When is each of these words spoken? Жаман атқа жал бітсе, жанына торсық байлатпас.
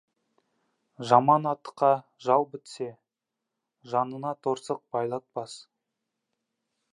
Жаман 1.09 1.43
атқа 1.49 1.89
жал 2.27 2.45
бітсе, 2.53 2.87
жанына 3.93 4.33
торсық 4.47 4.83
байлатпас. 4.97 5.61